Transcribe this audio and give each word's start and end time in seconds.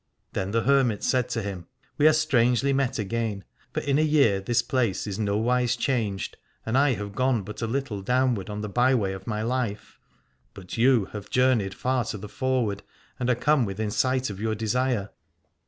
Then 0.33 0.49
the 0.49 0.63
hermit 0.63 1.03
said 1.03 1.29
to 1.29 1.43
him: 1.43 1.67
We 1.99 2.07
are 2.07 2.13
strangely 2.13 2.73
met 2.73 2.97
again: 2.97 3.43
for 3.71 3.81
in 3.81 3.99
a 3.99 4.01
year 4.01 4.41
this 4.41 4.63
place 4.63 5.05
is 5.05 5.19
nowise 5.19 5.75
changed, 5.75 6.37
and 6.65 6.75
I 6.75 6.93
have 6.93 7.13
gone 7.13 7.43
but 7.43 7.61
a 7.61 7.67
little 7.67 8.01
down 8.01 8.33
ward 8.33 8.49
on 8.49 8.61
the 8.61 8.67
byway 8.67 9.13
of 9.13 9.27
my 9.27 9.43
life, 9.43 9.99
but 10.55 10.75
you 10.75 11.05
have 11.13 11.29
235 11.29 11.29
A] 11.29 11.29
ad 11.29 11.29
ore 11.29 11.53
journeyed 11.53 11.73
far 11.75 12.03
to 12.05 12.17
the 12.17 12.27
forward, 12.27 12.81
and 13.19 13.29
are 13.29 13.35
come 13.35 13.63
within 13.63 13.91
sight 13.91 14.31
of 14.31 14.39
your 14.41 14.55
desire. 14.55 15.09